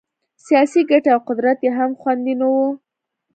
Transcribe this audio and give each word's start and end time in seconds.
سیاسي 0.45 0.81
ګټې 0.89 1.09
او 1.15 1.19
قدرت 1.27 1.57
یې 1.65 1.71
هم 1.77 1.91
خوندي 1.99 2.33
نه 2.41 2.47
وو. 2.53 2.67